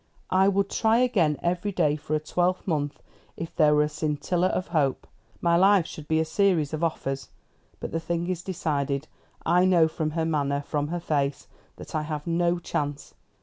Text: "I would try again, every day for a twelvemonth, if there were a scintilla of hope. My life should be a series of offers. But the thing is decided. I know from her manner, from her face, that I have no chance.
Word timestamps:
"I 0.31 0.47
would 0.47 0.71
try 0.71 0.97
again, 0.97 1.37
every 1.43 1.71
day 1.71 1.95
for 1.95 2.15
a 2.15 2.19
twelvemonth, 2.19 3.03
if 3.37 3.55
there 3.55 3.75
were 3.75 3.83
a 3.83 3.87
scintilla 3.87 4.47
of 4.47 4.69
hope. 4.69 5.05
My 5.41 5.55
life 5.55 5.85
should 5.85 6.07
be 6.07 6.19
a 6.19 6.25
series 6.25 6.73
of 6.73 6.83
offers. 6.83 7.29
But 7.79 7.91
the 7.91 7.99
thing 7.99 8.27
is 8.27 8.41
decided. 8.41 9.07
I 9.45 9.63
know 9.65 9.87
from 9.87 10.09
her 10.17 10.25
manner, 10.25 10.63
from 10.65 10.87
her 10.87 10.99
face, 10.99 11.47
that 11.75 11.93
I 11.93 12.01
have 12.01 12.25
no 12.25 12.57
chance. 12.57 13.13